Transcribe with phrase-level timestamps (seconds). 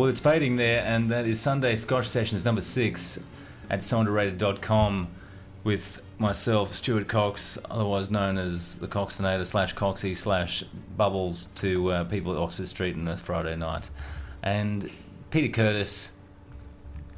[0.00, 3.20] Well, it's fading there, and that is Sunday Scotch Sessions number six
[3.68, 5.08] at sounderated.com
[5.62, 10.62] with myself, Stuart Cox, otherwise known as the Coxinator slash Coxie slash
[10.96, 13.90] Bubbles to uh, people at Oxford Street on a Friday night.
[14.42, 14.90] And
[15.28, 16.12] Peter Curtis,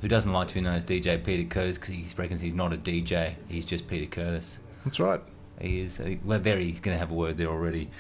[0.01, 2.73] who doesn't like to be known as DJ Peter Curtis because he reckons he's not
[2.73, 4.59] a DJ, he's just Peter Curtis.
[4.85, 5.21] That's right.
[5.61, 6.03] He is.
[6.25, 7.91] Well, there he's going to have a word there already.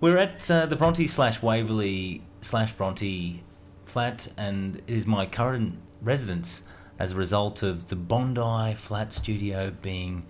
[0.00, 3.44] We're at uh, the Bronte slash Waverley slash Bronte
[3.92, 6.62] flat, and it is my current residence
[6.98, 10.24] as a result of the Bondi flat studio being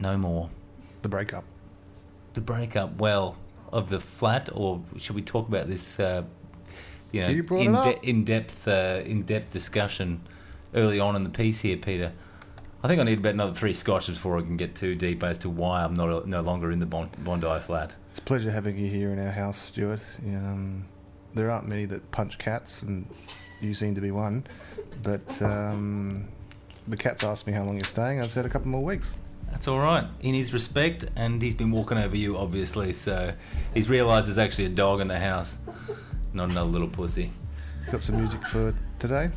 [0.00, 0.50] no more.
[1.02, 1.44] The breakup.
[2.34, 3.36] The breakup, well,
[3.72, 6.00] of the flat, or should we talk about this?
[6.00, 6.24] Uh,
[7.12, 8.02] you know, You in, up.
[8.02, 10.20] in depth, uh, in depth discussion
[10.74, 12.12] early on in the piece here, Peter.
[12.82, 15.38] I think I need about another three scotches before I can get too deep as
[15.38, 17.94] to why I'm not no longer in the Bon- Bondi flat.
[18.10, 20.00] It's a pleasure having you here in our house, Stuart.
[20.26, 20.86] Um,
[21.36, 23.06] there aren't many that punch cats, and
[23.60, 24.46] you seem to be one.
[25.02, 26.28] But um,
[26.88, 28.20] the cat's asked me how long you're staying.
[28.20, 29.14] I've said a couple more weeks.
[29.50, 30.04] That's all right.
[30.20, 33.32] In his respect, and he's been walking over you, obviously, so
[33.74, 35.58] he's realised there's actually a dog in the house,
[36.32, 37.30] not another little pussy.
[37.92, 39.30] Got some music for today.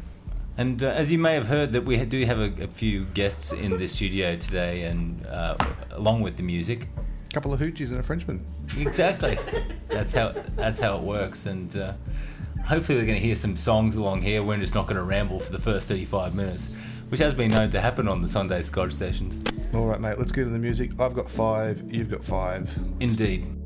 [0.58, 3.54] And uh, as you may have heard, that we do have a, a few guests
[3.54, 5.56] in the studio today, and uh,
[5.92, 6.90] along with the music.
[7.30, 8.44] A couple of hoochies and a Frenchman.
[8.78, 9.38] Exactly.
[9.88, 11.94] that's how that's how it works, and uh,
[12.66, 14.42] hopefully we're going to hear some songs along here.
[14.42, 16.74] We're just not going to ramble for the first 35 minutes,
[17.10, 19.42] which has been known to happen on the Sunday Scotch sessions.
[19.76, 20.18] All right, mate.
[20.18, 21.00] Let's get to the music.
[21.00, 21.84] I've got five.
[21.88, 22.76] You've got five.
[23.00, 23.59] Indeed.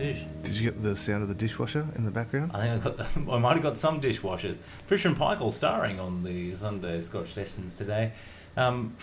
[0.00, 0.42] In the Southern Fish.
[0.42, 2.52] Did you get the sound of the dishwasher in the background?
[2.54, 2.96] I think I got.
[2.96, 4.54] The, I might have got some dishwasher.
[4.86, 8.12] Fisher and Paykel starring on the Sunday Scotch sessions today.
[8.56, 8.96] Um,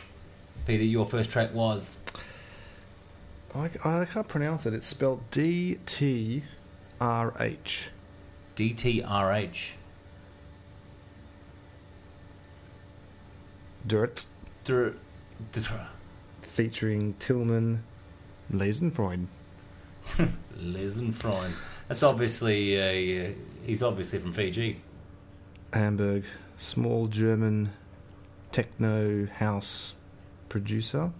[0.65, 1.97] Peter, your first track was
[3.55, 4.73] I, I can't pronounce it.
[4.73, 6.43] It's spelled D T
[6.99, 7.89] R H.
[8.55, 9.71] DTRH.
[13.85, 14.25] Dirt,
[14.65, 14.97] Dr-
[15.53, 15.87] Dr-
[16.41, 17.83] featuring Tillman
[18.51, 19.27] Leisenfreund.
[20.57, 21.51] Lesenfreund.
[21.87, 23.27] That's obviously a.
[23.27, 23.31] Uh,
[23.65, 24.81] he's obviously from Fiji.
[25.73, 26.23] Hamburg,
[26.57, 27.71] small German
[28.51, 29.93] techno house
[30.49, 31.11] producer.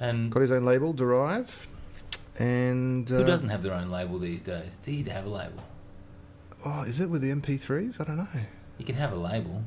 [0.00, 1.68] And Got his own label, Derive.
[2.38, 3.10] And.
[3.10, 4.74] Uh, who doesn't have their own label these days?
[4.78, 5.62] It's easy to have a label.
[6.64, 8.00] Oh, is it with the MP3s?
[8.00, 8.26] I don't know.
[8.78, 9.62] You can have a label.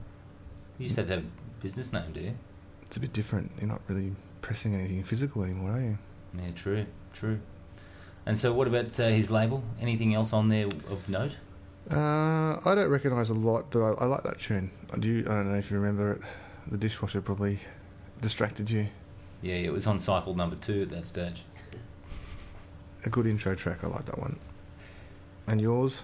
[0.78, 2.34] You just have to have a business name, do you?
[2.82, 3.52] It's a bit different.
[3.60, 5.98] You're not really pressing anything physical anymore, are you?
[6.34, 7.40] Yeah, true, true.
[8.28, 9.64] And so, what about uh, his label?
[9.80, 11.38] Anything else on there of note?
[11.90, 14.70] Uh, I don't recognise a lot, but I, I like that tune.
[14.94, 15.24] I do.
[15.26, 16.22] I don't know if you remember it.
[16.70, 17.60] The dishwasher probably
[18.20, 18.88] distracted you.
[19.42, 21.46] Yeah, it was on cycle number two at that stage.
[23.06, 23.86] A good intro track.
[23.86, 24.38] I like that one.
[25.48, 26.04] And yours?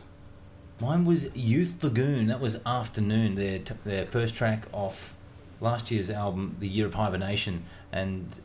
[0.79, 2.27] Mine was Youth Lagoon.
[2.27, 5.13] That was Afternoon, their t- their first track off
[5.59, 8.39] last year's album, The Year of Hibernation, and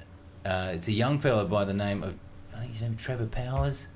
[0.44, 2.16] uh, it's a young fellow by the name of
[2.58, 3.86] I think his name Trevor Powers.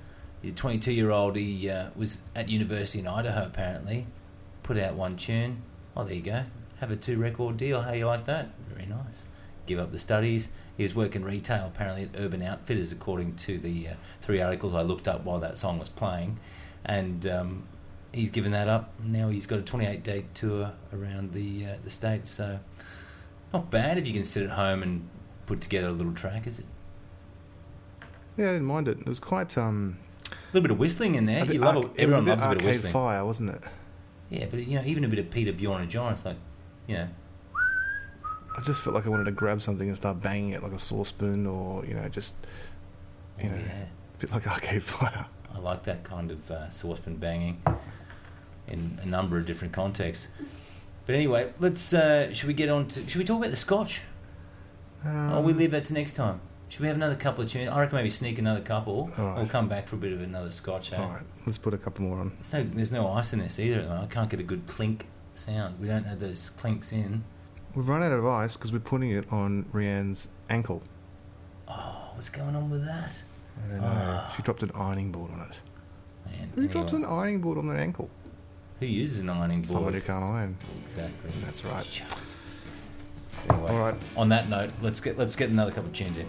[0.40, 1.34] He's a 22 year old.
[1.34, 4.06] He uh, was at university in Idaho apparently.
[4.62, 5.62] Put out one tune.
[5.96, 6.44] Oh, there you go.
[6.78, 7.82] Have a two record deal.
[7.82, 8.50] How you like that?
[8.72, 9.24] Very nice.
[9.66, 10.48] Give up the studies.
[10.76, 14.82] He was working retail apparently at Urban Outfitters, according to the uh, three articles I
[14.82, 16.38] looked up while that song was playing,
[16.84, 17.64] and um,
[18.12, 18.92] he's given that up.
[19.02, 22.30] Now he's got a 28 day tour around the uh, the states.
[22.30, 22.60] So
[23.52, 25.08] not bad if you can sit at home and
[25.46, 26.66] put together a little track, is it?
[28.36, 28.98] Yeah, I didn't mind it.
[29.00, 29.98] It was quite um.
[30.30, 31.42] A little bit of whistling in there.
[31.44, 31.90] a You love arc- it.
[31.94, 32.92] it Everyone a bit loves a bit of whistling.
[32.92, 33.64] Fire, wasn't it?
[34.30, 36.12] Yeah, but you know, even a bit of Peter Bjorn and John.
[36.12, 36.36] It's like,
[36.86, 37.08] you know,
[38.56, 40.78] I just felt like I wanted to grab something and start banging it like a
[40.78, 42.34] saucepan, or you know, just
[43.42, 43.84] you know, yeah.
[43.84, 45.26] a bit like Arcade Fire.
[45.54, 47.60] I like that kind of uh, saucepan banging
[48.68, 50.28] in a number of different contexts.
[51.04, 51.92] But anyway, let's.
[51.92, 53.00] Uh, should we get on to?
[53.00, 54.02] Should we talk about the Scotch?
[55.04, 56.40] Um, oh, we leave that to next time.
[56.72, 57.68] Should we have another couple of tunes?
[57.68, 59.04] I reckon maybe sneak another couple.
[59.18, 59.36] Right.
[59.36, 60.90] We'll come back for a bit of another Scotch.
[60.90, 60.96] Eh?
[60.96, 62.32] All right, let's put a couple more on.
[62.36, 63.86] There's no, there's no ice in this either.
[64.02, 65.78] I can't get a good clink sound.
[65.78, 67.24] We don't have those clinks in.
[67.74, 70.82] We've run out of ice because we're putting it on Rianne's ankle.
[71.68, 73.20] Oh, what's going on with that?
[73.66, 73.86] I don't know.
[73.86, 74.32] Ah.
[74.34, 75.60] She dropped an ironing board on it.
[76.24, 78.08] Man, Who drops an ironing board on their ankle?
[78.80, 79.72] who uses an ironing board?
[79.74, 80.56] Someone who can't iron.
[80.80, 81.32] Exactly.
[81.44, 82.02] That's right.
[83.50, 83.94] Anyway, All right.
[84.16, 86.26] on that note, let's get let's get another couple of tunes in.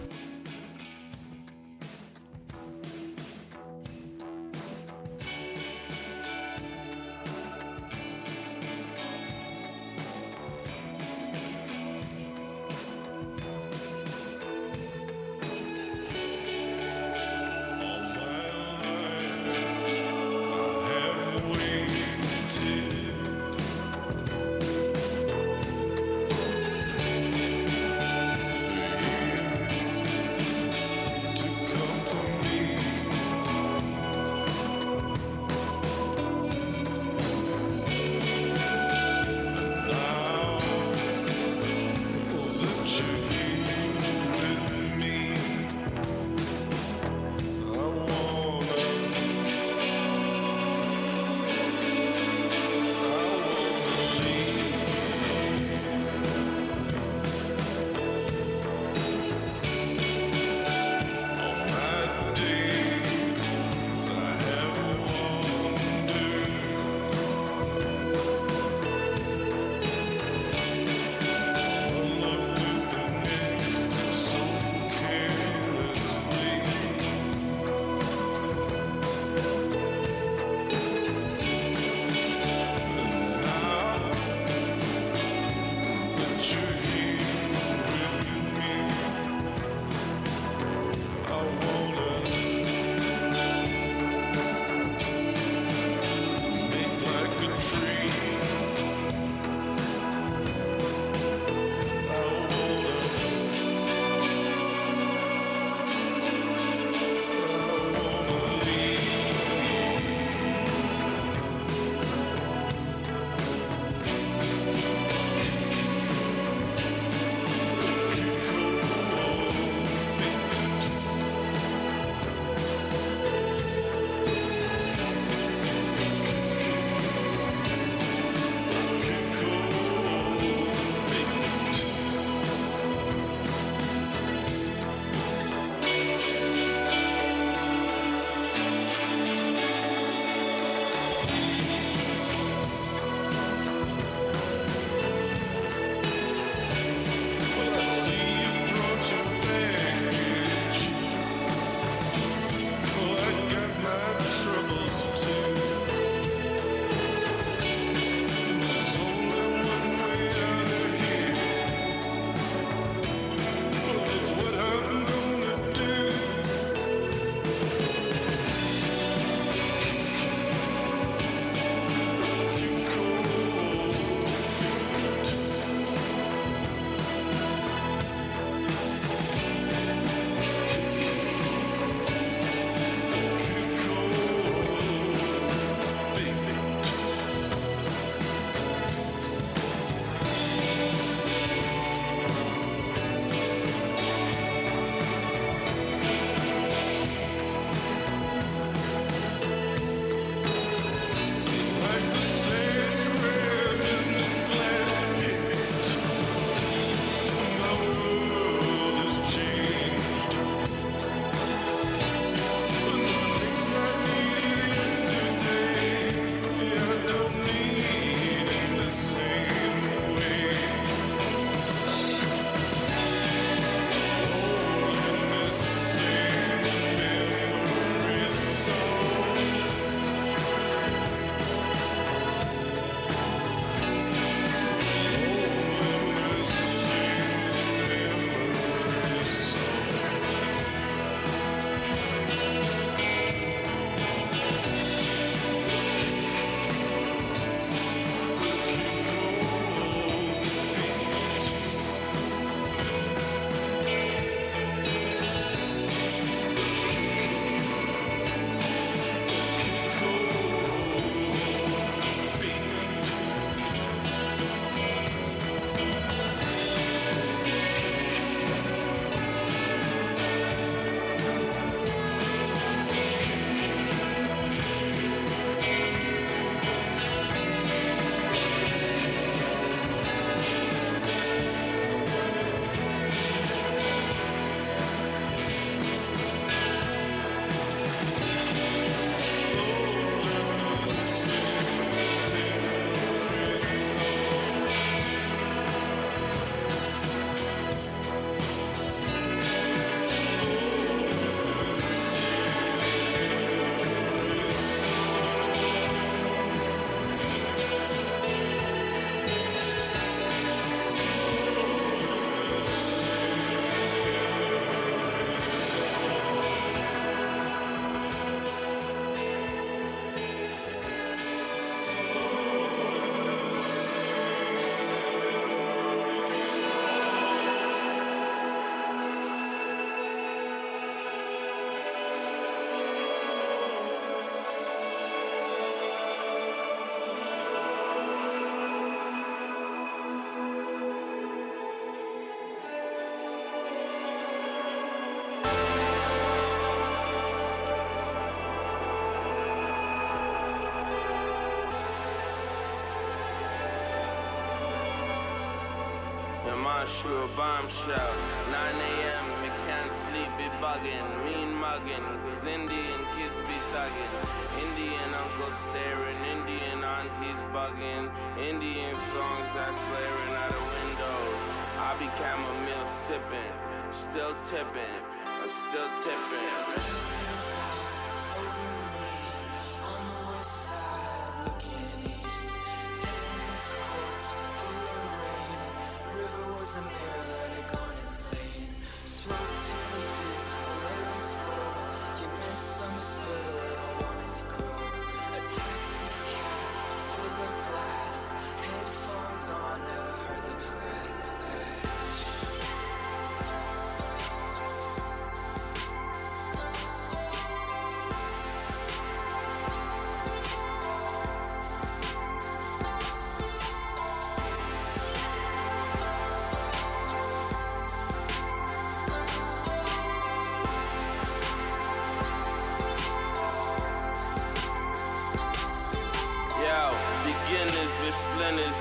[356.84, 358.14] Marsh you a bombshell.
[358.50, 359.26] 9 a.m.
[359.42, 364.14] You can't sleep, be bugging, mean mugging, cause Indian kids be thugging.
[364.60, 371.40] Indian uncles staring, Indian aunties bugging, Indian songs that's blaring out of windows.
[371.78, 373.54] I be chamomile sipping,
[373.90, 375.00] still tipping,
[375.40, 377.83] I'm still tipping.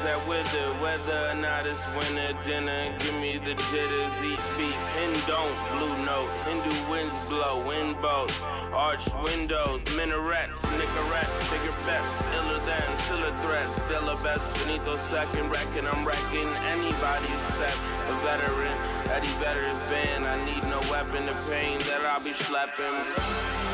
[0.02, 0.68] That wither.
[0.82, 4.16] Whether or not it's winter dinner, give me the jitters.
[4.24, 5.58] Eat beef, hen don't.
[5.78, 8.32] Blue note, Hindu winds blow, wind boat.
[8.74, 13.80] Arched windows, minarets, Nicorette, bigger bets, iller than filler threats.
[13.92, 17.78] Dilla best, finito second, reckon I'm wrecking anybody's step.
[18.10, 18.78] A veteran,
[19.14, 20.26] Eddie Vedder's band.
[20.26, 23.73] I need no weapon of pain that I'll be schlepping.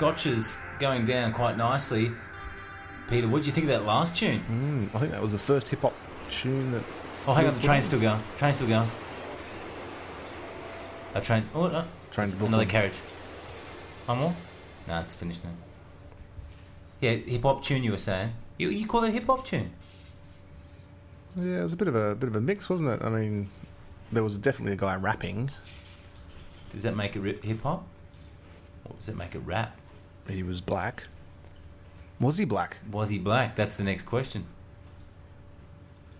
[0.00, 0.16] Again.
[0.16, 2.10] Scotch is going down quite nicely.
[3.08, 4.40] Peter, what do you think of that last tune?
[4.40, 5.94] Mm, I think that was the first hip hop
[6.30, 6.82] tune that.
[7.26, 8.20] Oh, hang on, the train's still going.
[8.38, 8.88] Train's still going.
[11.14, 11.42] A train.
[11.54, 11.84] Oh, no.
[12.12, 12.94] Train to It's Another carriage.
[14.06, 14.36] One more?
[14.88, 15.50] No, it's finished now.
[17.00, 17.82] Yeah, hip hop tune.
[17.82, 18.32] You were saying.
[18.58, 19.70] You you call it hip hop tune?
[21.36, 23.02] Yeah, it was a bit of a bit of a mix, wasn't it?
[23.02, 23.48] I mean,
[24.12, 25.50] there was definitely a guy rapping.
[26.70, 27.86] Does that make it hip hop?
[28.84, 29.76] Or does it make it rap?
[30.30, 31.04] He was black.
[32.20, 32.78] Was he black?
[32.90, 33.56] Was he black?
[33.56, 34.44] That's the next question.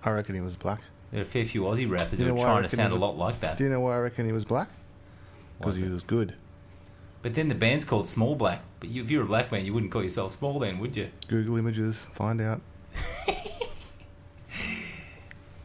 [0.05, 0.81] I reckon he was black.
[1.11, 2.93] There are a fair few Aussie rappers who are why I trying to reckon sound
[2.93, 3.59] a he was- lot like that.
[3.59, 4.69] Do you know why I reckon he was black?
[5.59, 6.35] Because he was good.
[7.23, 8.63] But then the band's called Small Black.
[8.81, 11.11] But you, if you're a black man, you wouldn't call yourself small then, would you?
[11.29, 12.63] Google images, find out.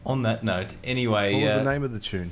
[0.04, 2.30] On that note, anyway, What was uh, the name of the tune?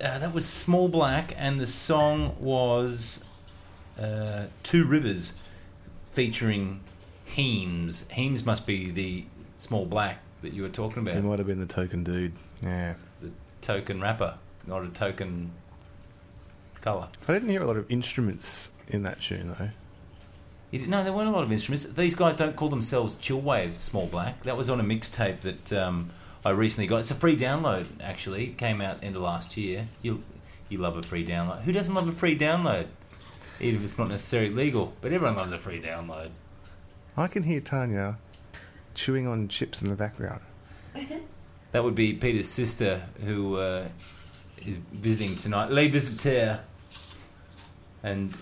[0.00, 3.24] Uh, that was Small Black, and the song was
[4.00, 5.34] uh, Two Rivers,
[6.12, 6.80] featuring
[7.24, 8.06] Heems.
[8.10, 9.24] Heems must be the
[9.56, 11.14] Small Black that you were talking about.
[11.14, 12.32] He might have been the token dude.
[12.62, 12.94] Yeah.
[13.20, 15.52] the token rapper, not a token
[16.80, 17.08] colour.
[17.28, 19.70] I didn't hear a lot of instruments in that tune though.
[20.72, 21.84] No, there weren't a lot of instruments.
[21.84, 24.44] These guys don't call themselves Chill Waves Small Black.
[24.44, 26.10] That was on a mixtape that um,
[26.44, 26.98] I recently got.
[26.98, 28.44] It's a free download, actually.
[28.44, 29.86] It came out end of last year.
[30.00, 30.22] You
[30.68, 31.62] you love a free download.
[31.62, 32.86] Who doesn't love a free download?
[33.60, 34.92] Even if it's not necessarily legal.
[35.00, 36.30] But everyone loves a free download.
[37.16, 38.18] I can hear Tanya
[38.94, 40.40] chewing on chips in the background.
[41.72, 43.84] That would be Peter's sister, who uh,
[44.66, 45.70] is visiting tonight.
[45.70, 46.58] Les Visiteurs.
[48.02, 48.36] And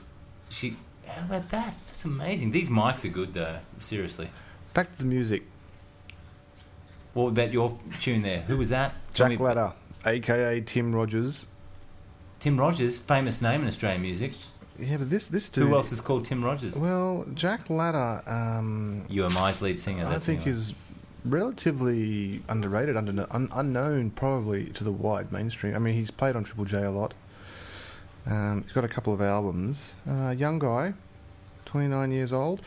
[0.51, 0.77] she.
[1.07, 1.75] How about that?
[1.87, 2.53] That's amazing.
[2.53, 3.59] These mics are good, though.
[3.81, 4.31] Seriously.
[4.73, 5.43] Back to the music.
[7.13, 8.41] What about your tune there?
[8.43, 8.95] Who was that?
[9.13, 9.73] Jack Ladder,
[10.07, 11.49] aka Tim Rogers.
[12.39, 14.33] Tim Rogers, famous name in Australian music.
[14.79, 15.69] Yeah, but this this dude.
[15.69, 16.75] Who else is called Tim Rogers?
[16.77, 18.23] Well, Jack Ladder.
[18.27, 20.07] Um, You Am I's lead singer.
[20.07, 20.75] I think is
[21.25, 25.75] relatively underrated, under, un, unknown probably to the wide mainstream.
[25.75, 27.15] I mean, he's played on Triple J a lot.
[28.27, 29.95] Um, he's got a couple of albums.
[30.09, 30.95] Uh, young guy,
[31.65, 32.61] 29 years old.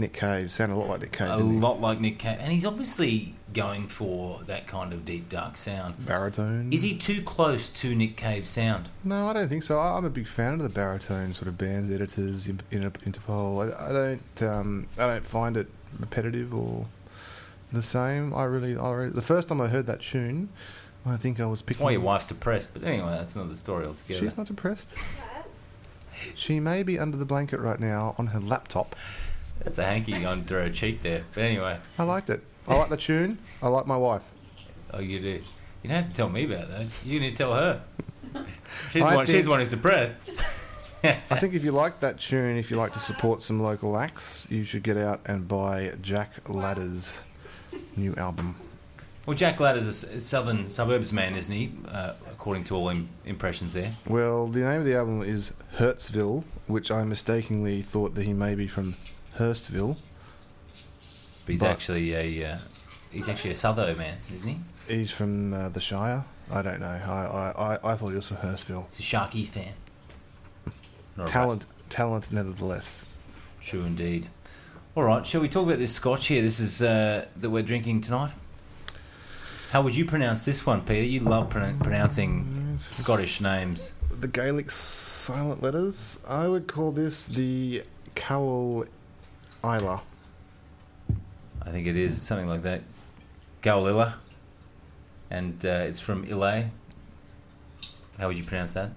[0.00, 1.30] Nick Cave sounded a lot like Nick Cave.
[1.30, 1.58] a didn't he?
[1.58, 6.04] lot like Nick Cave, and he's obviously going for that kind of deep dark sound.
[6.06, 6.72] Baritone.
[6.72, 8.88] Is he too close to Nick Cave's sound?
[9.04, 9.78] No, I don't think so.
[9.78, 13.72] I'm a big fan of the baritone sort of bands, editors, in, in, Interpol.
[13.72, 16.86] I, I don't, um, I don't find it repetitive or
[17.72, 18.34] the same.
[18.34, 20.48] I really, I really, the first time I heard that tune,
[21.04, 22.70] I think I was That's why your wife's depressed.
[22.72, 24.20] But anyway, that's another story altogether.
[24.20, 24.94] She's not depressed.
[26.34, 28.94] She may be under the blanket right now on her laptop.
[29.62, 31.24] That's a hanky under her cheek there.
[31.34, 32.42] But anyway, I liked it.
[32.68, 33.38] I like the tune.
[33.62, 34.22] I like my wife.
[34.92, 35.40] oh, you do.
[35.82, 36.86] You don't have to tell me about that.
[37.04, 37.82] You need to tell her.
[38.92, 39.26] She's I the one.
[39.26, 40.12] She's think- the one who's depressed.
[41.02, 44.46] I think if you like that tune, if you like to support some local acts,
[44.50, 47.22] you should get out and buy Jack Ladder's
[47.96, 48.56] new album.
[49.24, 51.72] Well, Jack Ladder's a southern suburbs man, isn't he?
[51.88, 53.92] Uh, according to all Im- impressions there.
[54.08, 58.54] Well, the name of the album is Hurtsville, which I mistakenly thought that he may
[58.54, 58.94] be from
[59.36, 59.96] Hurstville.
[61.44, 62.52] But he's But- actually a.
[62.52, 62.58] Uh,
[63.10, 64.60] he's actually a southo man, isn't he?
[64.94, 66.24] He's from uh, the Shire.
[66.52, 66.86] I don't know.
[66.86, 68.86] I, I, I, thought he was from Hurstville.
[68.96, 69.74] He's a Sharkies fan.
[71.26, 73.04] Talent, talent, nevertheless.
[73.62, 74.28] True indeed.
[74.96, 76.42] All right, shall we talk about this scotch here?
[76.42, 78.32] This is uh, that we're drinking tonight.
[79.70, 81.04] How would you pronounce this one, Peter?
[81.04, 83.92] You love pro- pronouncing Scottish names.
[84.10, 86.18] The Gaelic silent letters.
[86.28, 87.84] I would call this the
[88.16, 88.88] Caol
[89.64, 90.00] Ila.
[91.62, 92.82] I think it is something like that.
[93.62, 94.16] Caol Ila,
[95.30, 96.70] and uh, it's from Islay.
[98.18, 98.90] How would you pronounce that?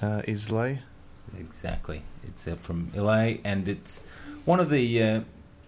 [0.00, 0.80] Uh, Islay.
[1.38, 2.02] Exactly.
[2.24, 4.02] It's uh, from Islay, and it's
[4.44, 5.20] one of the uh,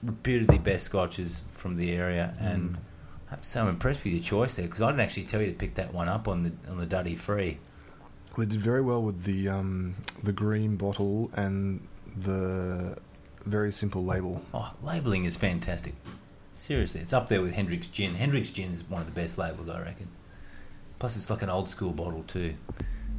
[0.02, 2.34] reputedly best scotches from the area.
[2.38, 2.78] And
[3.28, 5.40] I have to say, I'm impressed with your choice there because I didn't actually tell
[5.40, 7.58] you to pick that one up on the on the Duddy Free.
[8.36, 11.80] They did very well with the um, the green bottle and
[12.16, 12.98] the
[13.44, 14.42] very simple label.
[14.52, 15.94] Oh, labelling is fantastic.
[16.56, 18.14] Seriously, it's up there with Hendrick's Gin.
[18.14, 20.08] Hendrick's Gin is one of the best labels, I reckon.
[20.98, 22.54] Plus, it's like an old school bottle too.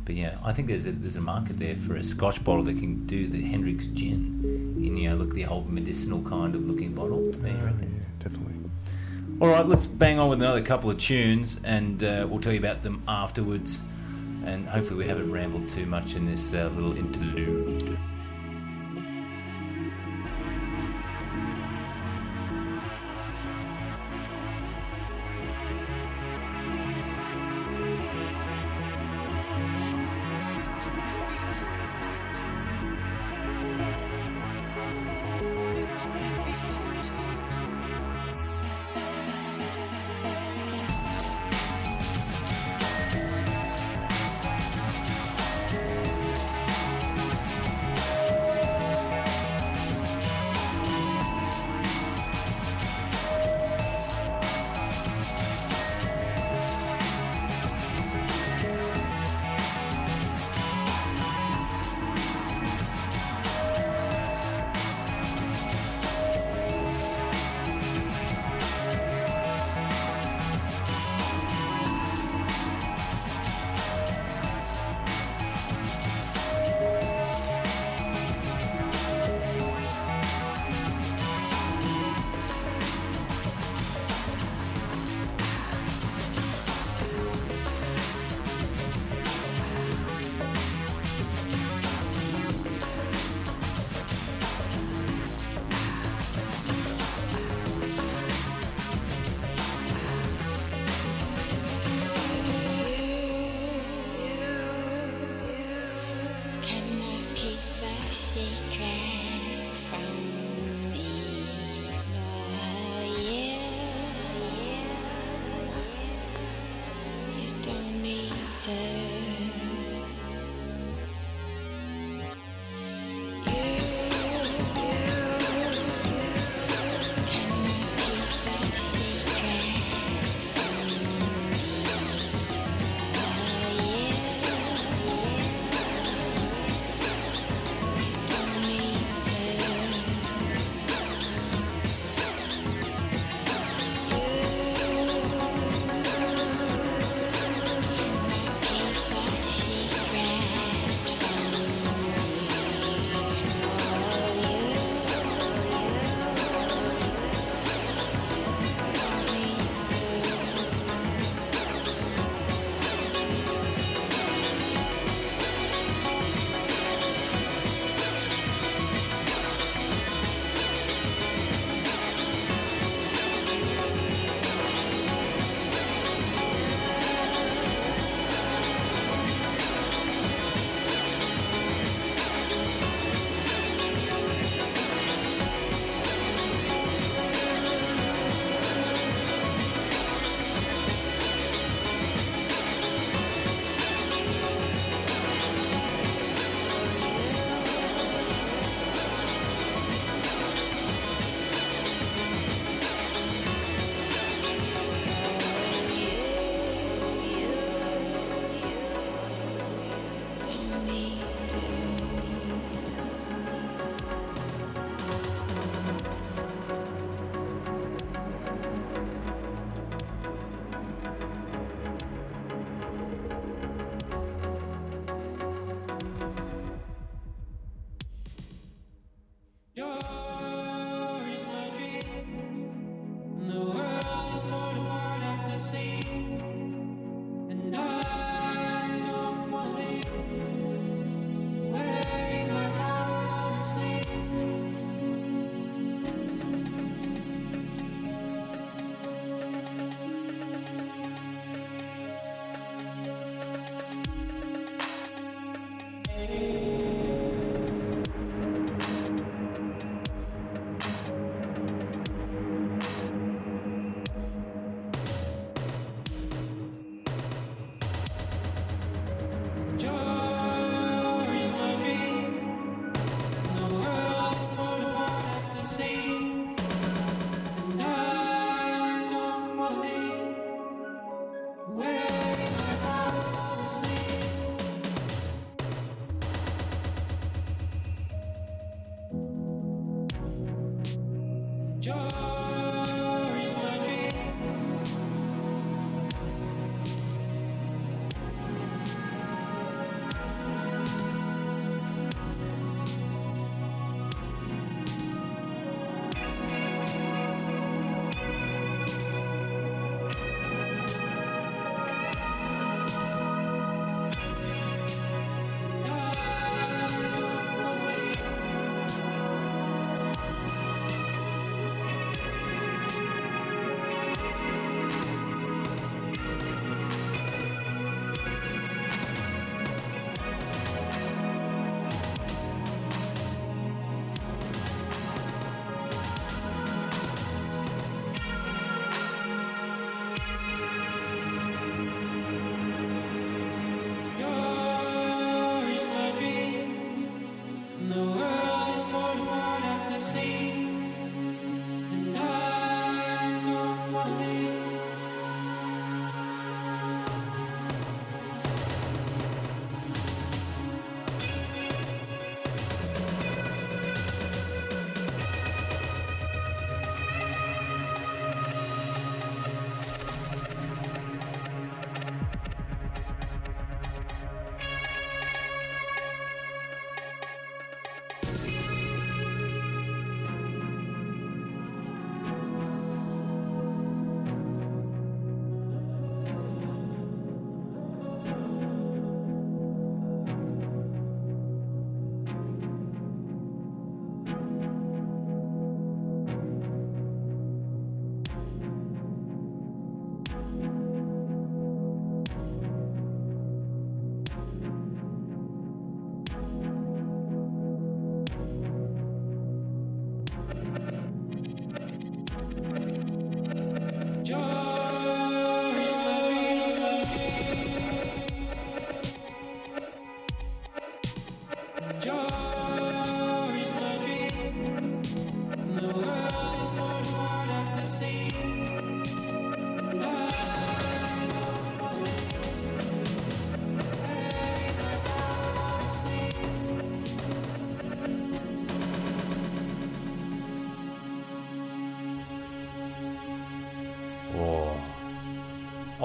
[0.05, 2.77] But yeah, I think there's a there's a market there for a Scotch bottle that
[2.77, 4.75] can do the Hendrick's Gin.
[4.77, 7.31] In you know, look the old medicinal kind of looking bottle.
[7.31, 7.87] There Uh, yeah,
[8.19, 8.53] definitely.
[9.41, 12.59] All right, let's bang on with another couple of tunes, and uh, we'll tell you
[12.59, 13.83] about them afterwards.
[14.45, 17.97] And hopefully, we haven't rambled too much in this uh, little interlude.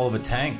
[0.01, 0.59] Oliver Tank.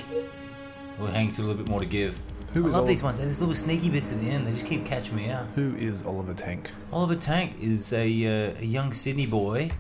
[0.99, 2.21] We're hanging to a little bit more to give.
[2.53, 3.17] Who I love Oli- these ones.
[3.17, 4.47] There's little sneaky bits at the end.
[4.47, 5.47] They just keep catching me out.
[5.55, 6.71] Who is Oliver Tank?
[6.93, 9.71] Oliver Tank is a, uh, a young Sydney boy,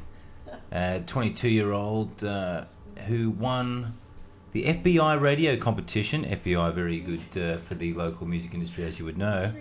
[0.73, 2.65] uh, 22 year old, uh,
[3.07, 3.99] who won
[4.53, 6.25] the FBI radio competition.
[6.25, 9.53] FBI, very good uh, for the local music industry, as you would know.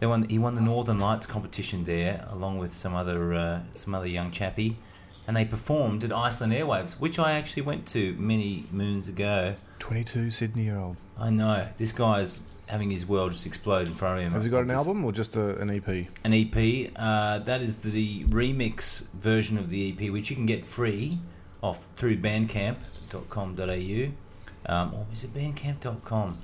[0.00, 0.26] They won.
[0.30, 4.30] He won the Northern Lights competition there, along with some other uh, some other young
[4.30, 4.78] chappie,
[5.28, 9.56] and they performed at Iceland Airwaves, which I actually went to many moons ago.
[9.78, 10.96] 22 Sydney year old.
[11.18, 14.32] I know this guy's having his world just explode in front of him.
[14.32, 15.86] Has he got an album or just a, an EP?
[16.24, 16.90] an EP.
[16.96, 21.18] Uh, that is the remix version of the EP, which you can get free
[21.62, 24.72] off through bandcamp.com.au.
[24.72, 26.38] Um, or is it bandcamp.com?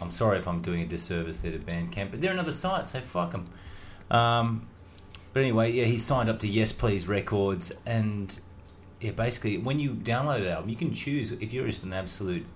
[0.00, 3.00] I'm sorry if I'm doing a disservice there to Bandcamp, but they're another site, so
[3.00, 3.46] fuck them.
[4.10, 4.68] Um,
[5.32, 8.38] but anyway, yeah, he signed up to Yes Please Records, and
[9.00, 12.46] yeah, basically, when you download an album, you can choose if you're just an absolute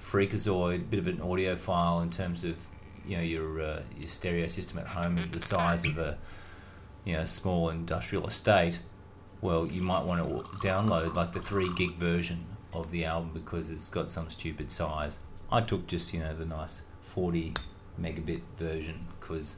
[0.00, 2.66] freakazoid, bit of an audiophile in terms of
[3.06, 6.18] you know your uh, your stereo system at home is the size of a
[7.04, 8.80] you know small industrial estate.
[9.40, 13.70] Well, you might want to download like the three gig version of the album because
[13.70, 15.18] it's got some stupid size.
[15.50, 17.54] I took just you know the nice forty
[18.00, 19.56] megabit version because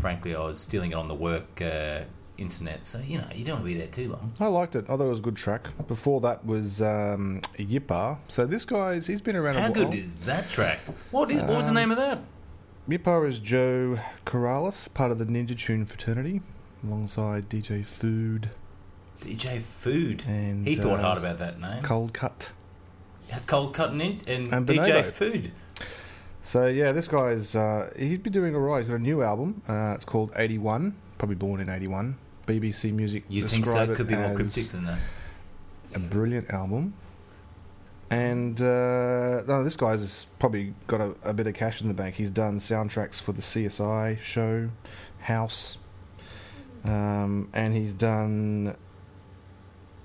[0.00, 2.00] frankly I was stealing it on the work uh,
[2.36, 4.32] internet, so you know you don't want to be there too long.
[4.40, 4.84] I liked it.
[4.84, 5.68] I thought it was a good track.
[5.86, 8.18] Before that was um, Yppah.
[8.28, 9.74] So this guy's he's been around How a while.
[9.74, 10.80] How good is that track?
[11.10, 12.20] What is what was the name of that?
[12.88, 16.40] Yppah is Joe Corrales, part of the Ninja Tune fraternity,
[16.82, 18.50] alongside DJ Food
[19.20, 20.24] DJ Food.
[20.26, 21.82] and he thought uh, hard about that name.
[21.82, 22.48] Coldcut.
[23.28, 25.04] Yeah, Cold Cutting in and, And DJ.
[25.04, 25.52] Food.
[26.48, 28.80] So yeah, this guy's uh, he'd be doing alright.
[28.80, 29.60] He's got a new album.
[29.68, 30.96] Uh, it's called Eighty One.
[31.18, 32.16] Probably born in eighty one.
[32.46, 33.24] BBC Music.
[33.28, 33.82] You think so?
[33.82, 34.98] It could be more cryptic than that.
[35.94, 36.94] a brilliant album.
[38.10, 42.14] And uh, no, this guy's probably got a, a bit of cash in the bank.
[42.14, 44.70] He's done soundtracks for the CSI show,
[45.20, 45.76] House,
[46.82, 48.74] um, and he's done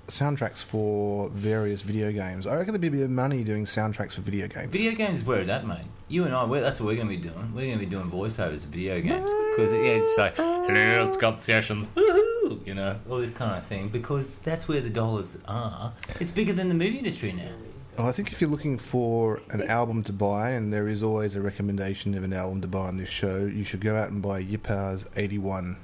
[0.08, 2.46] soundtracks for various video games.
[2.46, 4.72] I reckon there'd be a bit of money doing soundtracks for video games.
[4.72, 5.84] Video games is where it's at, mate.
[6.08, 7.54] You and I, we're, that's what we're going to be doing.
[7.54, 9.32] We're going to be doing voiceovers of video games.
[9.50, 11.86] Because, yeah, it's like, hello, Scott Sessions.
[11.88, 12.24] Woohoo!
[12.66, 15.92] you know, all this kind of thing, because that's where the dollars are.
[16.20, 17.50] It's bigger than the movie industry now.
[17.96, 21.40] I think if you're looking for an album to buy, and there is always a
[21.40, 24.42] recommendation of an album to buy on this show, you should go out and buy
[24.42, 25.76] Yppah's 81.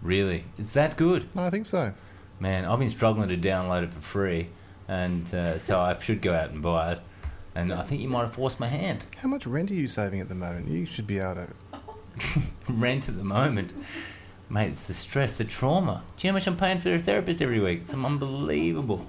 [0.00, 1.94] Really, it's that good, I think so.
[2.42, 2.64] Man.
[2.66, 4.48] I've been struggling to download it for free,
[4.88, 7.00] and uh, so I should go out and buy it.
[7.54, 9.04] And I think you might have forced my hand.
[9.18, 10.68] How much rent are you saving at the moment?
[10.68, 11.48] You should be able to.
[12.68, 13.72] Rent at the moment,
[14.50, 14.68] mate.
[14.70, 16.02] It's the stress, the trauma.
[16.16, 17.80] Do you know how much I'm paying for a therapist every week?
[17.82, 19.06] It's unbelievable.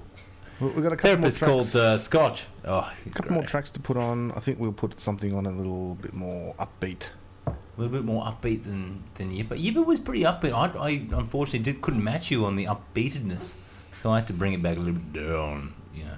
[0.60, 1.50] We- We've got a couple more Therapist tracks.
[1.72, 2.46] called uh, Scotch.
[2.64, 4.30] Oh, a couple more tracks to put on.
[4.32, 7.10] I think we'll put something on a little bit more upbeat.
[7.76, 9.58] A little bit more upbeat than than Yppah.
[9.60, 10.52] Yppah was pretty upbeat.
[10.52, 13.54] I, I unfortunately did, couldn't match you on the upbeatedness,
[13.92, 15.74] so I had to bring it back a little bit down.
[15.94, 16.16] Yeah,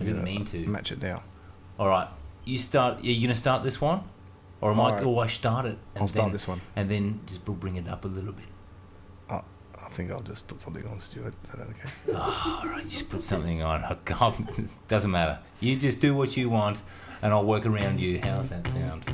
[0.00, 0.66] I didn't mean to.
[0.66, 1.22] Match it down.
[1.78, 2.08] All right,
[2.44, 2.98] you start.
[2.98, 4.02] Are you gonna start this one,
[4.60, 4.82] or am I?
[4.82, 5.04] All right.
[5.04, 5.78] Oh, I start it.
[5.96, 6.60] I'll start this one.
[6.76, 8.44] and then just bring it up a little bit.
[9.30, 9.42] Oh,
[9.82, 11.34] I think I'll just put something on, Stuart.
[11.42, 11.88] Is that okay?
[12.14, 13.82] All right, just put something on.
[13.88, 14.34] Oh, God,
[14.88, 15.38] doesn't matter.
[15.60, 16.82] You just do what you want,
[17.22, 18.20] and I'll work around you.
[18.22, 19.06] How does that sound?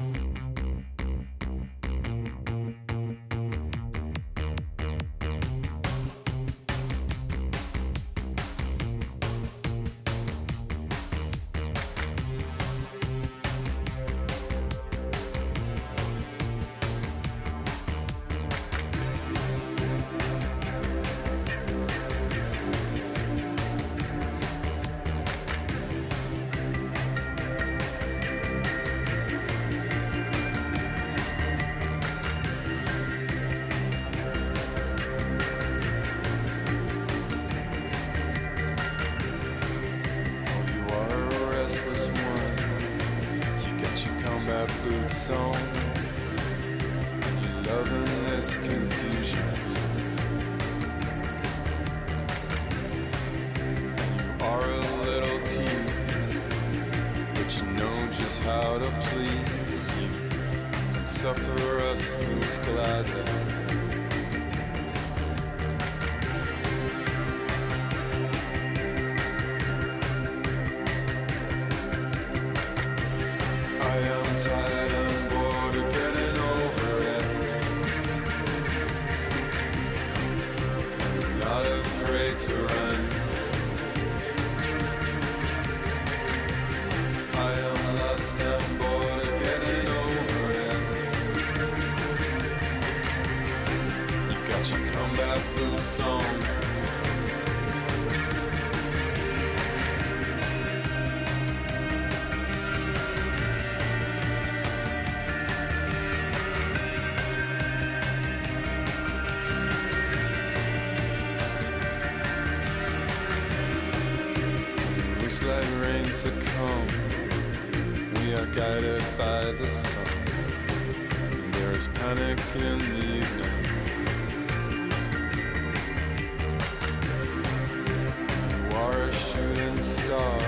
[130.08, 130.38] Star,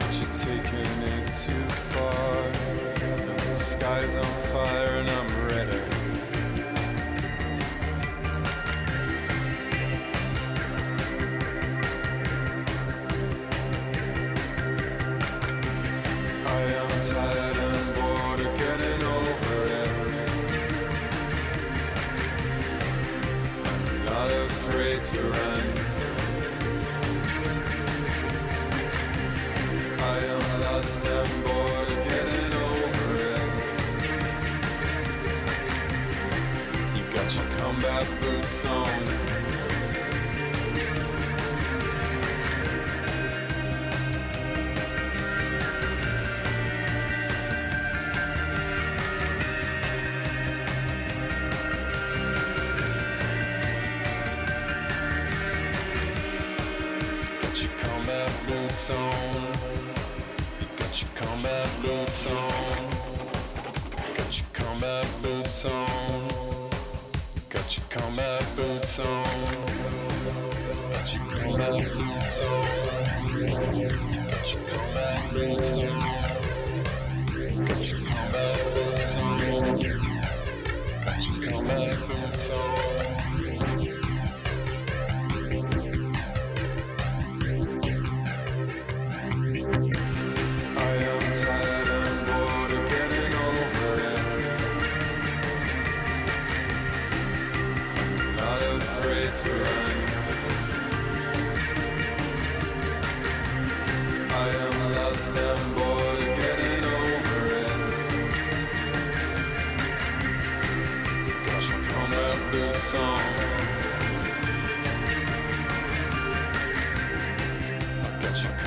[0.00, 1.64] but you're taking it too
[1.94, 2.42] far.
[3.46, 5.41] The sky's on fire and I'm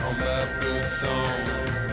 [0.07, 1.84] en bas peu.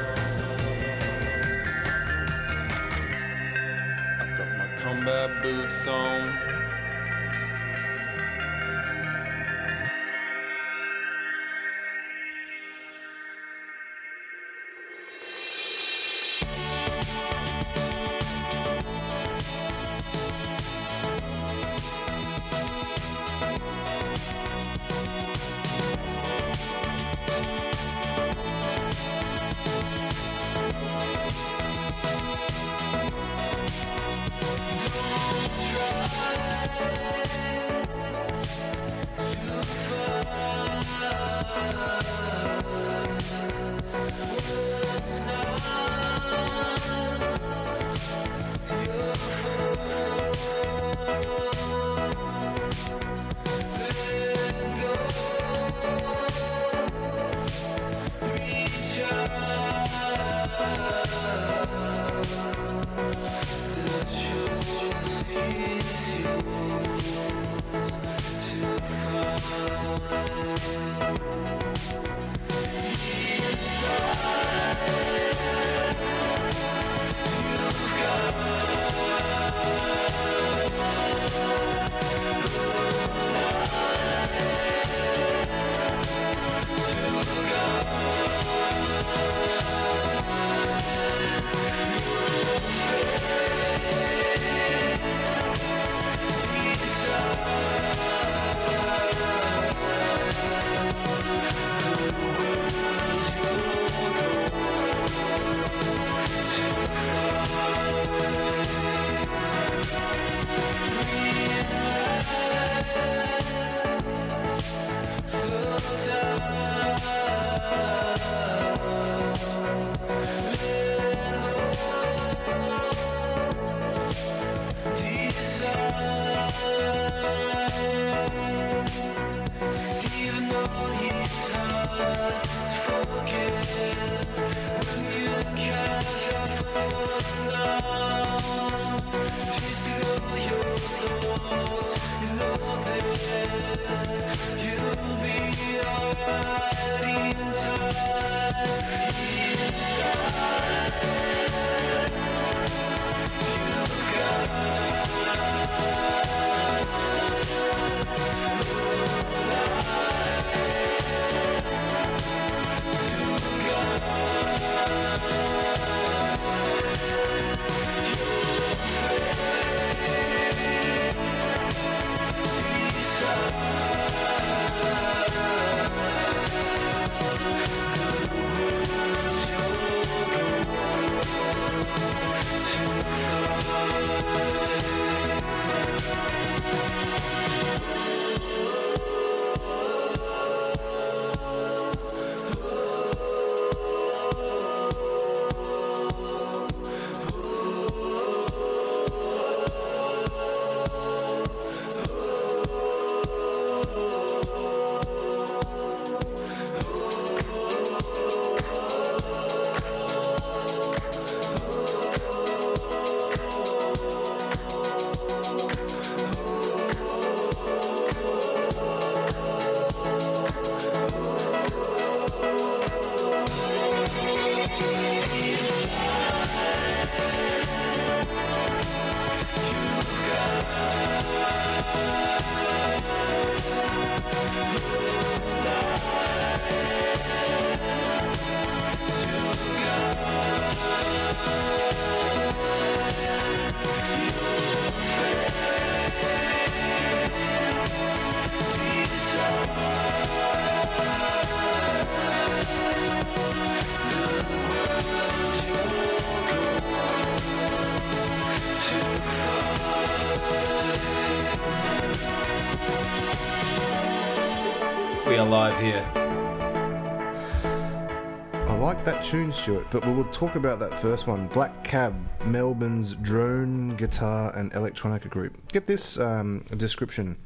[269.05, 271.47] That tune, Stuart, but we will talk about that first one.
[271.49, 272.15] Black Cab,
[272.47, 275.57] Melbourne's drone, guitar, and electronica group.
[275.69, 277.37] Get this um, description.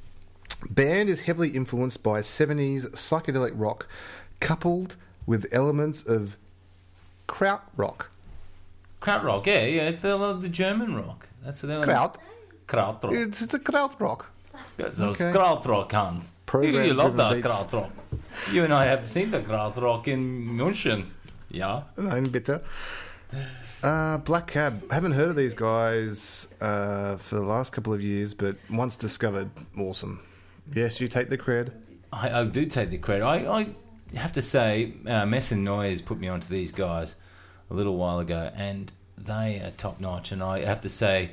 [0.71, 3.89] Band is heavily influenced by 70s psychedelic rock,
[4.41, 6.37] coupled with elements of
[7.27, 8.11] kraut rock.
[9.01, 11.29] Krautrock, yeah, yeah, it's the, the German rock.
[11.45, 11.83] That's what they were.
[11.85, 12.19] Kraut?
[12.67, 13.13] Krautrock.
[13.13, 14.33] It's, it's a kraut rock.
[14.77, 15.37] That's those okay.
[15.37, 16.33] Krautrock Hans.
[16.53, 17.47] You, you love that beats.
[17.47, 17.91] Krautrock.
[18.53, 21.07] You and I have seen the Krautrock in München.
[21.51, 21.83] Yeah.
[21.97, 22.63] Nein, bitte.
[23.83, 24.91] Uh, Black Cab.
[24.91, 29.51] Haven't heard of these guys uh, for the last couple of years, but once discovered,
[29.79, 30.21] awesome.
[30.75, 31.73] Yes, you take the cred.
[32.13, 33.25] I, I do take the credit.
[33.25, 33.69] I, I
[34.17, 37.17] have to say, uh, Mess and Noise put me onto these guys
[37.71, 40.33] a little while ago, and they are top notch.
[40.33, 41.31] And I have to say,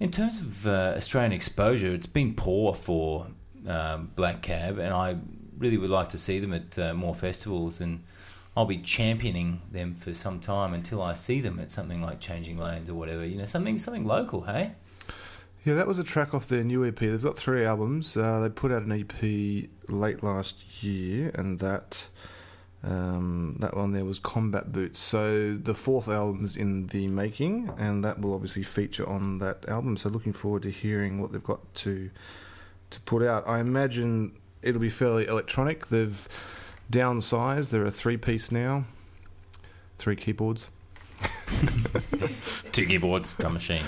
[0.00, 3.28] in terms of uh, Australian exposure, it's been poor for
[3.66, 5.16] um, Black Cab, and I
[5.58, 7.80] really would like to see them at uh, more festivals.
[7.80, 8.04] And
[8.58, 12.58] I'll be championing them for some time until I see them at something like Changing
[12.58, 13.24] Lanes or whatever.
[13.24, 14.40] You know, something something local.
[14.40, 14.72] Hey,
[15.64, 16.98] Yeah, that was a track off their new EP.
[16.98, 18.16] They've got three albums.
[18.16, 22.08] Uh, they put out an EP late last year, and that
[22.82, 24.98] um, that one there was Combat Boots.
[24.98, 29.96] So the fourth album's in the making, and that will obviously feature on that album.
[29.96, 32.10] So looking forward to hearing what they've got to
[32.90, 33.46] to put out.
[33.46, 34.32] I imagine
[34.62, 35.86] it'll be fairly electronic.
[35.90, 36.28] They've
[36.90, 37.70] downsized.
[37.70, 38.84] They're a three piece now,
[39.98, 40.68] three keyboards.
[42.72, 43.84] two keyboards, drum machine.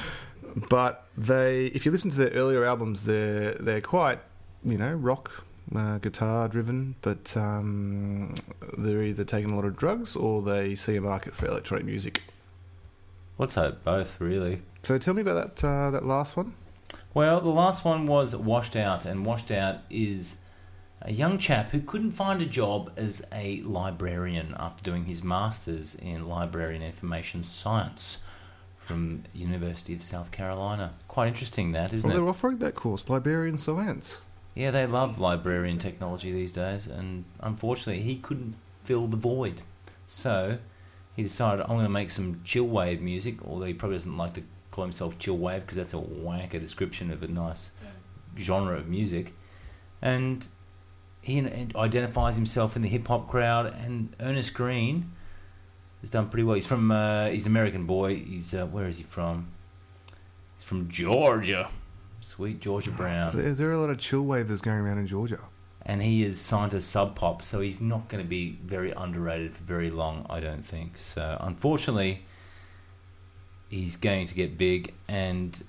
[0.68, 4.18] but they if you listen to their earlier albums they're they're quite
[4.64, 5.44] you know rock
[5.76, 8.34] uh, guitar driven but um,
[8.76, 12.22] they're either taking a lot of drugs or they see a market for electronic music
[13.38, 14.61] Let's hope both, really.
[14.82, 16.55] so tell me about that uh, that last one
[17.14, 20.36] Well, the last one was Washed Out, and Washed Out is
[21.03, 25.94] a young chap who couldn't find a job as a librarian after doing his master's
[25.94, 28.20] in library and information science
[28.86, 30.92] from University of South Carolina.
[31.09, 32.20] Quite interesting, that isn't well it?
[32.20, 34.20] they're offering that course librarian science
[34.55, 39.62] Yeah, they love librarian technology these days, and unfortunately, he couldn't fill the void.
[40.07, 40.59] So
[41.14, 44.34] he decided, I'm going to make some chill wave music, although he probably doesn't like
[44.34, 47.70] to call himself chill wave because that's a wanker description of a nice
[48.38, 49.34] genre of music.
[50.03, 50.46] And
[51.23, 51.39] he
[51.77, 55.12] identifies himself in the hip hop crowd, and Ernest Greene
[56.01, 56.55] has done pretty well.
[56.55, 58.16] He's from, uh, he's an American boy.
[58.16, 59.49] He's, uh, where is he from?
[60.57, 61.68] He's from Georgia.
[62.23, 65.41] Sweet Georgia Brown there, there are a lot of chill wavers going around in georgia
[65.83, 69.53] and he is signed to Sub Pop, so he's not going to be very underrated
[69.55, 70.99] for very long, I don't think.
[70.99, 72.27] So, unfortunately,
[73.71, 75.62] he's going to get big, and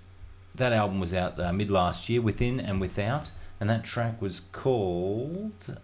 [0.53, 3.31] that album was out uh, mid last year, Within and Without,
[3.61, 5.77] and that track was called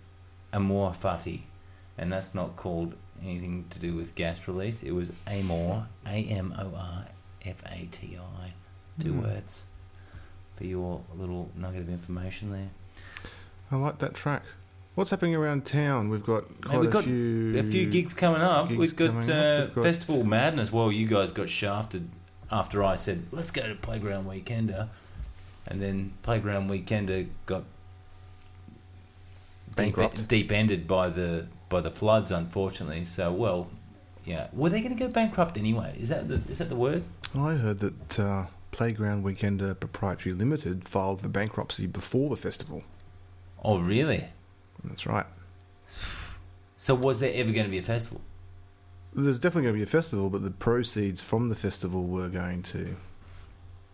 [0.51, 1.41] Amor Fati,
[1.97, 4.83] and that's not called anything to do with gas release.
[4.83, 7.05] It was Amor, A M O R
[7.45, 8.53] F A T I,
[9.01, 9.21] two Hmm.
[9.21, 9.65] words.
[10.57, 12.69] For your little nugget of information there.
[13.71, 14.41] i like that track
[14.95, 18.13] what's happening around town we've got Hey, quite we've a got few a few gigs
[18.15, 18.69] coming up.
[18.69, 19.65] gigs We've got, uh, up.
[19.67, 20.71] We've got- Festival Madness.
[20.71, 22.09] Well, you guys got shafted
[22.51, 24.87] after I said let's go to Playground Weekender,
[25.69, 27.63] and then Playground Weekender got
[29.75, 30.27] Bankrupt.
[30.27, 33.03] deep ended by the by the floods, unfortunately.
[33.03, 33.69] So, well,
[34.25, 35.95] yeah, were they going to go bankrupt anyway?
[35.99, 37.03] Is that the is that the word?
[37.35, 42.83] I heard that uh, Playground Weekender Proprietary Limited filed for bankruptcy before the festival.
[43.63, 44.25] Oh, really?
[44.83, 45.25] That's right.
[46.77, 48.21] So, was there ever going to be a festival?
[49.13, 52.61] There's definitely going to be a festival, but the proceeds from the festival were going
[52.63, 52.97] to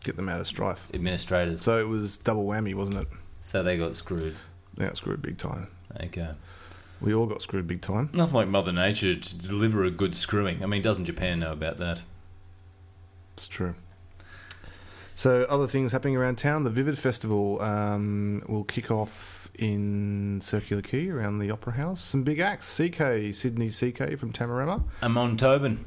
[0.04, 0.90] get them out of strife.
[0.94, 3.08] Administrators, So it was double whammy, wasn't it?
[3.40, 4.36] so they got screwed.
[4.76, 5.68] They got screwed big time.
[6.02, 6.30] Okay.
[7.02, 8.10] We all got screwed big time.
[8.14, 10.64] Not like Mother Nature to deliver a good screwing.
[10.64, 12.02] I mean, doesn't Japan know about that?
[13.34, 13.76] It's true.
[15.16, 16.64] So other things happening around town.
[16.64, 22.02] The Vivid Festival um, will kick off in Circular Quay around the Opera House.
[22.02, 22.68] Some big acts.
[22.68, 24.84] Seekae, Sydney Seekae from Tamarama.
[25.04, 25.86] Amon Tobin.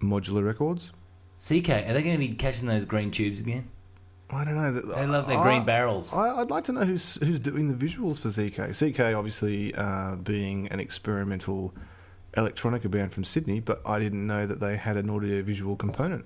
[0.00, 0.92] Modular Records.
[1.44, 3.68] Seekae, are they going to be catching those green tubes again?
[4.30, 4.72] I don't know.
[4.72, 6.14] They love their I- green barrels.
[6.14, 8.70] I, I'd like to know who's who's doing the visuals for Seekae.
[8.70, 11.74] Seekae, obviously, uh, being an experimental
[12.34, 16.24] electronica band from Sydney, but I didn't know that they had an audio-visual component.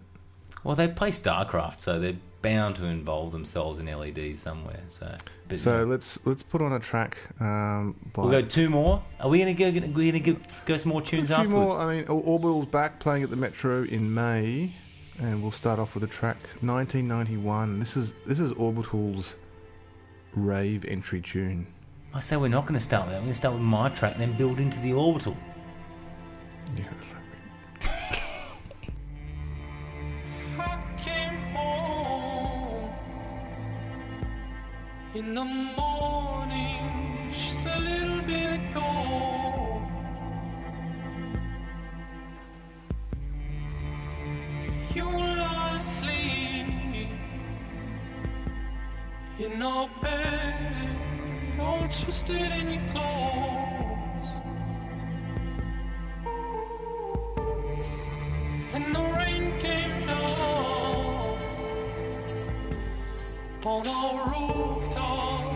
[0.62, 4.82] Well, they play StarCraft, so they're bound to involve themselves in LEDs somewhere.
[4.86, 5.16] So,
[5.48, 5.84] but So yeah.
[5.84, 7.18] let's let's put on a track.
[7.40, 9.02] Um, by we'll go two more.
[9.18, 9.70] Are we going to go?
[9.88, 11.72] We're going to go some more a tunes few afterwards.
[11.72, 11.80] more.
[11.80, 14.74] I mean, Orbital's back playing at the Metro in May,
[15.20, 17.80] and we'll start off with a track 1991.
[17.80, 19.36] This is this is Orbital's
[20.34, 21.66] rave entry tune.
[22.14, 23.20] I say we're not going to start with that.
[23.20, 25.36] We're going to start with my track and then build into the orbital.
[26.76, 26.84] Yeah.
[30.58, 32.90] I came home
[35.14, 39.37] in the morning, just a little bit ago.
[44.98, 46.66] you lost sleep.
[49.38, 54.28] You know bed, all twisted in your clothes.
[58.74, 61.38] And the rain came down
[63.64, 65.47] on our rooftop.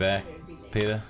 [0.00, 0.24] Back,
[0.72, 1.02] Peter?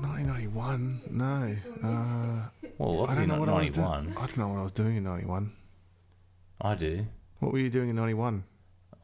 [0.00, 1.00] 1991?
[1.10, 1.56] No.
[1.86, 2.48] Uh,
[2.78, 3.84] Well, I obviously don't know not what I was doing.
[3.84, 4.12] 91.
[4.16, 5.52] I don't know what I was doing in 91.
[6.62, 7.06] I do.
[7.40, 8.44] What were you doing in 91?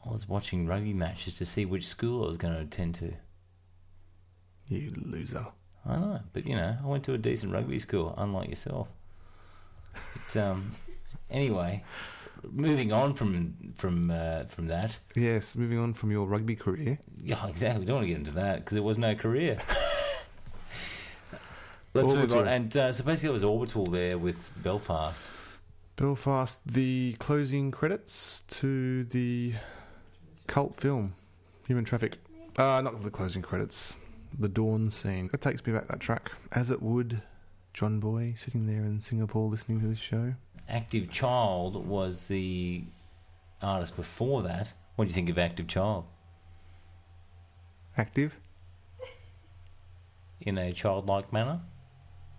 [0.06, 3.12] I was watching rugby matches to see which school I was going to attend to.
[4.68, 5.48] You loser.
[5.86, 8.88] I know, but you know, I went to a decent rugby school, unlike yourself.
[10.32, 10.72] But, um,
[11.30, 11.84] anyway,
[12.50, 14.98] moving on from from uh, from that.
[15.14, 16.98] Yes, moving on from your rugby career.
[17.22, 17.80] Yeah, exactly.
[17.80, 19.58] We don't want to get into that because there was no career.
[21.92, 22.46] Let's move on.
[22.46, 25.22] And uh, so basically, it was Orbital there with Belfast.
[25.96, 29.54] Belfast, the closing credits to the
[30.46, 31.14] cult film,
[31.66, 32.18] Human Traffic.
[32.56, 33.96] Uh, not the closing credits,
[34.38, 35.28] the dawn scene.
[35.32, 37.22] It takes me back that track, as it would
[37.72, 40.34] John Boy sitting there in Singapore listening to this show.
[40.70, 42.84] Active Child was the
[43.60, 44.72] artist before that.
[44.94, 46.04] What do you think of Active Child?
[47.96, 48.38] Active?
[50.40, 51.60] In a childlike manner?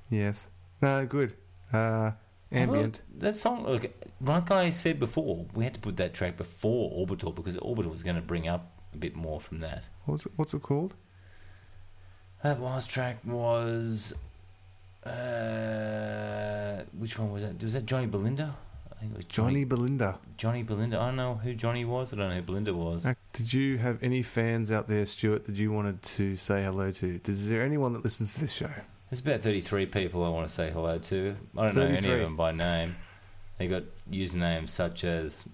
[0.09, 0.49] Yes.
[0.81, 1.35] No, good.
[1.73, 2.11] Uh,
[2.51, 3.01] ambient.
[3.17, 7.31] That song, look, like I said before, we had to put that track before Orbital
[7.31, 9.87] because Orbital was going to bring up a bit more from that.
[10.05, 10.93] What's it, what's it called?
[12.43, 14.15] That last track was.
[15.03, 17.61] Uh, which one was that?
[17.63, 18.55] Was that Johnny Belinda?
[18.91, 20.19] I think it was Johnny Belinda.
[20.37, 20.99] Johnny Belinda.
[20.99, 22.13] I don't know who Johnny was.
[22.13, 23.05] I don't know who Belinda was.
[23.05, 26.91] Uh, Did you have any fans out there, Stuart, that you wanted to say hello
[26.91, 27.19] to?
[27.25, 28.69] Is there anyone that listens to this show?
[29.09, 31.35] There's about 33 people I want to say hello to.
[31.57, 32.95] I don't know any of them by name.
[33.57, 35.45] They got usernames such as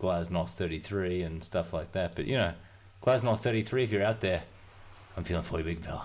[0.00, 2.14] Glasnost33 and stuff like that.
[2.14, 2.52] But, you know,
[3.02, 4.44] Glasnost33, if you're out there,
[5.16, 6.04] I'm feeling for you, big fella.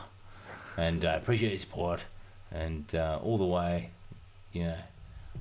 [0.75, 2.01] And I appreciate your support.
[2.51, 3.91] And uh, all the way,
[4.53, 4.77] you know,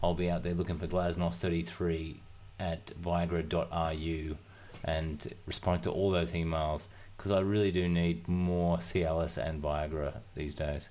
[0.02, 2.16] I'll be out there looking for Glasnost33
[2.58, 4.36] at Viagra.ru
[4.84, 6.86] and respond to all those emails
[7.16, 10.88] because I really do need more Cialis and Viagra these days.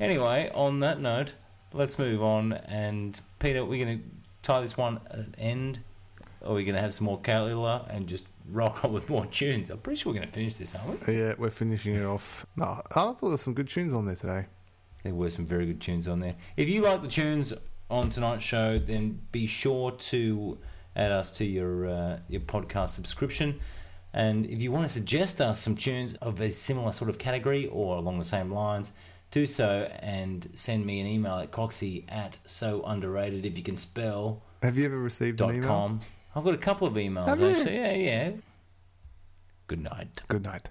[0.00, 1.34] Anyway, on that note,
[1.72, 2.54] let's move on.
[2.54, 4.04] And Peter, we're going to
[4.42, 5.80] tie this one at an end.
[6.40, 9.08] Or are we going to have some more Caol Ila and just rock on with
[9.08, 9.70] more tunes?
[9.70, 11.18] I'm pretty sure we're going to finish this, aren't we?
[11.18, 12.46] Yeah, we're finishing it off.
[12.56, 14.46] No, I thought there were some good tunes on there today.
[15.06, 16.34] There were some very good tunes on there.
[16.56, 17.52] If you like the tunes
[17.88, 20.58] on tonight's show, then be sure to
[20.96, 23.60] add us to your uh, your podcast subscription.
[24.12, 27.66] And if you want to suggest us some tunes of a similar sort of category
[27.68, 28.90] or along the same lines,
[29.30, 33.76] do so and send me an email at coxie at so underrated if you can
[33.76, 35.68] spell Have you ever received an email?
[35.68, 36.00] com.
[36.34, 37.48] I've got a couple of emails Have you?
[37.70, 38.30] Yeah, yeah.
[39.66, 40.22] Good night.
[40.28, 40.70] Good night.